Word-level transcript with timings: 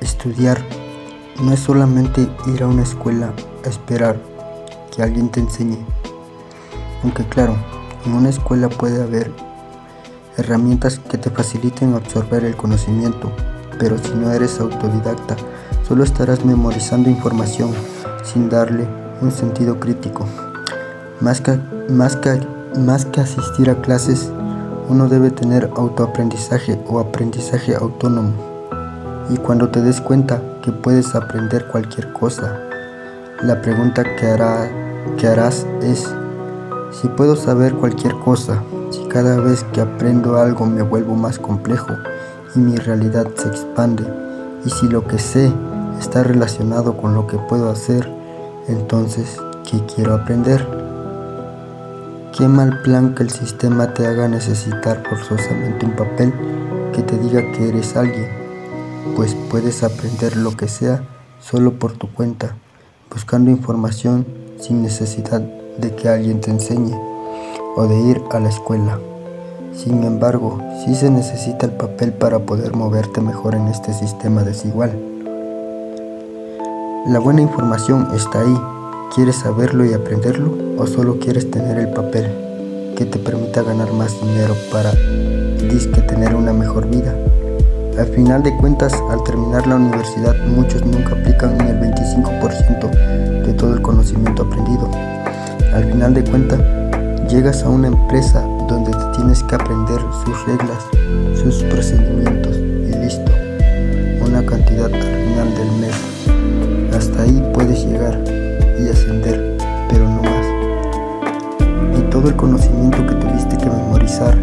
Estudiar 0.00 0.58
no 1.42 1.52
es 1.52 1.60
solamente 1.60 2.28
ir 2.46 2.62
a 2.62 2.68
una 2.68 2.82
escuela 2.82 3.32
a 3.64 3.68
esperar 3.68 4.16
que 4.94 5.02
alguien 5.02 5.28
te 5.28 5.40
enseñe. 5.40 5.78
Aunque 7.02 7.24
claro, 7.24 7.56
en 8.06 8.14
una 8.14 8.28
escuela 8.28 8.68
puede 8.68 9.02
haber 9.02 9.32
herramientas 10.36 11.00
que 11.00 11.18
te 11.18 11.30
faciliten 11.30 11.94
absorber 11.94 12.44
el 12.44 12.56
conocimiento, 12.56 13.32
pero 13.78 13.98
si 13.98 14.14
no 14.14 14.30
eres 14.32 14.60
autodidacta, 14.60 15.36
solo 15.86 16.04
estarás 16.04 16.44
memorizando 16.44 17.10
información 17.10 17.72
sin 18.22 18.48
darle 18.48 18.86
un 19.20 19.32
sentido 19.32 19.80
crítico. 19.80 20.26
Más 21.20 21.40
que, 21.40 21.58
más 21.88 22.14
que, 22.14 22.40
más 22.78 23.04
que 23.04 23.20
asistir 23.20 23.68
a 23.68 23.80
clases, 23.80 24.30
uno 24.88 25.08
debe 25.08 25.32
tener 25.32 25.70
autoaprendizaje 25.76 26.78
o 26.86 27.00
aprendizaje 27.00 27.74
autónomo. 27.74 28.47
Y 29.30 29.36
cuando 29.36 29.68
te 29.68 29.82
des 29.82 30.00
cuenta 30.00 30.40
que 30.62 30.72
puedes 30.72 31.14
aprender 31.14 31.66
cualquier 31.66 32.12
cosa, 32.12 32.58
la 33.42 33.60
pregunta 33.60 34.02
que, 34.16 34.26
hará, 34.26 34.70
que 35.18 35.26
harás 35.26 35.66
es, 35.82 36.08
si 36.90 37.08
puedo 37.08 37.36
saber 37.36 37.74
cualquier 37.74 38.14
cosa, 38.20 38.62
si 38.90 39.06
cada 39.08 39.36
vez 39.36 39.64
que 39.72 39.80
aprendo 39.80 40.38
algo 40.38 40.66
me 40.66 40.82
vuelvo 40.82 41.14
más 41.14 41.38
complejo 41.38 41.94
y 42.54 42.58
mi 42.58 42.76
realidad 42.76 43.26
se 43.36 43.48
expande, 43.48 44.04
y 44.64 44.70
si 44.70 44.88
lo 44.88 45.06
que 45.06 45.18
sé 45.18 45.52
está 46.00 46.22
relacionado 46.22 46.96
con 46.96 47.14
lo 47.14 47.26
que 47.26 47.36
puedo 47.36 47.70
hacer, 47.70 48.08
entonces, 48.66 49.36
¿qué 49.70 49.84
quiero 49.94 50.14
aprender? 50.14 50.66
Qué 52.36 52.48
mal 52.48 52.80
plan 52.82 53.14
que 53.14 53.24
el 53.24 53.30
sistema 53.30 53.92
te 53.94 54.06
haga 54.06 54.28
necesitar 54.28 55.02
forzosamente 55.08 55.86
un 55.86 55.96
papel 55.96 56.32
que 56.94 57.02
te 57.02 57.18
diga 57.18 57.40
que 57.52 57.68
eres 57.68 57.96
alguien, 57.96 58.37
pues 59.16 59.36
puedes 59.50 59.82
aprender 59.82 60.36
lo 60.36 60.56
que 60.56 60.68
sea 60.68 61.02
solo 61.40 61.78
por 61.78 61.92
tu 61.92 62.12
cuenta, 62.12 62.56
buscando 63.12 63.50
información 63.50 64.26
sin 64.60 64.82
necesidad 64.82 65.40
de 65.40 65.94
que 65.94 66.08
alguien 66.08 66.40
te 66.40 66.50
enseñe 66.50 66.94
o 67.76 67.86
de 67.86 68.00
ir 68.00 68.22
a 68.30 68.40
la 68.40 68.48
escuela. 68.48 68.98
Sin 69.74 70.02
embargo, 70.04 70.60
sí 70.84 70.94
se 70.94 71.10
necesita 71.10 71.66
el 71.66 71.72
papel 71.72 72.12
para 72.12 72.40
poder 72.40 72.74
moverte 72.74 73.20
mejor 73.20 73.54
en 73.54 73.68
este 73.68 73.92
sistema 73.92 74.42
desigual. 74.42 74.98
La 77.06 77.20
buena 77.20 77.42
información 77.42 78.08
está 78.14 78.40
ahí, 78.40 78.58
¿Quieres 79.14 79.36
saberlo 79.36 79.86
y 79.86 79.94
aprenderlo 79.94 80.54
o 80.76 80.86
solo 80.86 81.18
quieres 81.18 81.50
tener 81.50 81.78
el 81.78 81.88
papel 81.88 82.30
que 82.94 83.06
te 83.06 83.18
permita 83.18 83.62
ganar 83.62 83.90
más 83.92 84.20
dinero 84.20 84.54
para 84.70 84.92
disque 85.72 86.02
tener 86.02 86.34
una 86.34 86.52
mejor 86.52 86.88
vida? 86.88 87.16
Al 87.98 88.06
final 88.06 88.44
de 88.44 88.56
cuentas, 88.56 88.94
al 89.10 89.24
terminar 89.24 89.66
la 89.66 89.74
universidad, 89.74 90.36
muchos 90.46 90.86
nunca 90.86 91.16
aplican 91.16 91.58
ni 91.58 91.68
el 91.68 91.80
25% 91.80 93.44
de 93.44 93.52
todo 93.54 93.74
el 93.74 93.82
conocimiento 93.82 94.44
aprendido. 94.44 94.88
Al 95.74 95.84
final 95.84 96.14
de 96.14 96.22
cuentas, 96.22 96.60
llegas 97.28 97.64
a 97.64 97.68
una 97.68 97.88
empresa 97.88 98.40
donde 98.68 98.92
te 98.92 99.16
tienes 99.16 99.42
que 99.42 99.56
aprender 99.56 100.00
sus 100.24 100.46
reglas, 100.46 100.84
sus 101.42 101.64
procedimientos 101.64 102.56
y 102.56 102.96
listo. 103.02 103.32
Una 104.24 104.46
cantidad 104.46 104.94
al 104.94 105.02
final 105.02 105.54
del 105.56 105.72
mes. 105.80 106.94
Hasta 106.96 107.22
ahí 107.22 107.50
puedes 107.52 107.84
llegar 107.84 108.22
y 108.78 108.88
ascender, 108.90 109.58
pero 109.90 110.04
no 110.04 110.22
más. 110.22 111.98
Y 111.98 112.02
todo 112.12 112.28
el 112.28 112.36
conocimiento 112.36 113.04
que 113.04 113.14
tuviste 113.16 113.56
que 113.56 113.68
memorizar, 113.68 114.38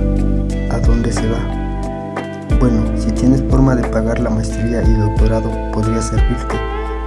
¿a 0.72 0.80
dónde 0.80 1.14
se 1.14 1.26
va? 1.30 1.65
Bueno, 2.60 2.84
si 2.98 3.12
tienes 3.12 3.44
forma 3.50 3.76
de 3.76 3.88
pagar 3.90 4.20
la 4.20 4.30
maestría 4.30 4.82
y 4.82 4.94
doctorado, 4.94 5.52
podría 5.72 6.02
servirte, 6.02 6.56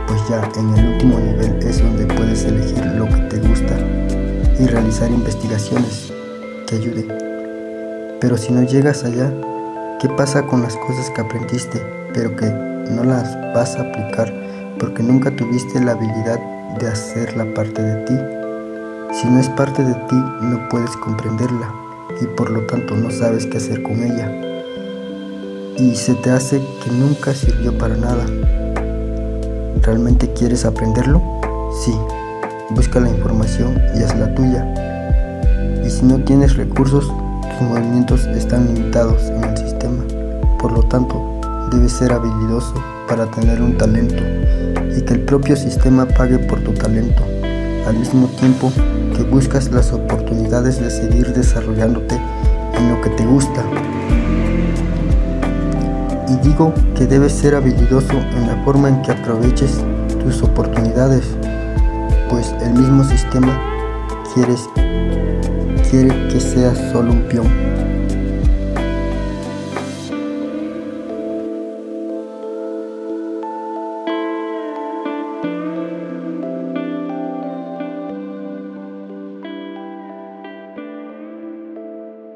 pues 0.06 0.20
ya 0.28 0.42
en 0.56 0.74
el 0.76 0.94
último 0.94 1.18
nivel 1.18 1.58
es 1.62 1.82
donde 1.82 2.06
puedes 2.06 2.44
elegir 2.44 2.84
lo 2.96 3.06
que 3.06 3.20
te 3.22 3.38
gusta 3.38 3.76
y 4.58 4.66
realizar 4.66 5.10
investigaciones 5.10 6.12
que 6.66 6.76
ayuden. 6.76 7.08
Pero 8.20 8.36
si 8.36 8.52
no 8.52 8.62
llegas 8.62 9.04
allá, 9.04 9.32
¿qué 10.00 10.08
pasa 10.10 10.46
con 10.46 10.62
las 10.62 10.76
cosas 10.76 11.10
que 11.10 11.20
aprendiste, 11.20 11.82
pero 12.12 12.34
que 12.36 12.46
no 12.90 13.04
las 13.04 13.36
vas 13.54 13.76
a 13.76 13.82
aplicar 13.82 14.32
porque 14.78 15.02
nunca 15.02 15.30
tuviste 15.30 15.80
la 15.80 15.92
habilidad 15.92 16.38
de 16.78 16.88
hacerla 16.88 17.46
parte 17.54 17.82
de 17.82 18.04
ti. 18.04 18.14
Si 19.12 19.28
no 19.28 19.40
es 19.40 19.48
parte 19.50 19.82
de 19.82 19.94
ti, 19.94 20.16
no 20.42 20.68
puedes 20.68 20.96
comprenderla 20.98 21.72
y 22.20 22.26
por 22.36 22.50
lo 22.50 22.66
tanto 22.66 22.94
no 22.94 23.10
sabes 23.10 23.46
qué 23.46 23.58
hacer 23.58 23.82
con 23.82 24.02
ella. 24.02 24.30
Y 25.80 25.94
se 25.94 26.14
te 26.14 26.32
hace 26.32 26.60
que 26.82 26.90
nunca 26.90 27.32
sirvió 27.32 27.76
para 27.78 27.96
nada. 27.96 28.26
¿Realmente 29.82 30.32
quieres 30.32 30.64
aprenderlo? 30.64 31.22
Sí. 31.84 31.94
Busca 32.70 32.98
la 32.98 33.08
información 33.08 33.80
y 33.94 34.02
haz 34.02 34.18
la 34.18 34.34
tuya. 34.34 34.66
Y 35.86 35.88
si 35.88 36.04
no 36.04 36.18
tienes 36.24 36.56
recursos, 36.56 37.06
tus 37.06 37.68
movimientos 37.68 38.26
están 38.26 38.74
limitados 38.74 39.22
en 39.28 39.44
el 39.44 39.56
sistema. 39.56 40.02
Por 40.58 40.72
lo 40.72 40.82
tanto, 40.82 41.38
debes 41.70 41.92
ser 41.92 42.12
habilidoso 42.12 42.74
para 43.08 43.30
tener 43.30 43.62
un 43.62 43.78
talento 43.78 44.24
y 44.96 45.00
que 45.02 45.14
el 45.14 45.20
propio 45.20 45.54
sistema 45.56 46.06
pague 46.06 46.40
por 46.40 46.60
tu 46.60 46.72
talento, 46.72 47.22
al 47.86 47.96
mismo 47.96 48.26
tiempo 48.40 48.72
que 49.16 49.22
buscas 49.22 49.70
las 49.70 49.92
oportunidades 49.92 50.80
de 50.80 50.90
seguir 50.90 51.32
desarrollándote 51.32 52.20
en 52.76 52.90
lo 52.90 53.00
que 53.00 53.10
te 53.10 53.24
gusta. 53.24 53.64
Y 56.28 56.36
digo 56.46 56.74
que 56.94 57.06
debes 57.06 57.32
ser 57.32 57.54
habilidoso 57.54 58.12
en 58.36 58.46
la 58.46 58.62
forma 58.64 58.88
en 58.88 59.00
que 59.02 59.12
aproveches 59.12 59.82
tus 60.22 60.42
oportunidades, 60.42 61.24
pues 62.28 62.54
el 62.60 62.74
mismo 62.74 63.02
sistema 63.02 63.58
quiere 64.34 66.28
que 66.28 66.40
seas 66.40 66.76
solo 66.92 67.12
un 67.12 67.22
peón. 67.22 67.77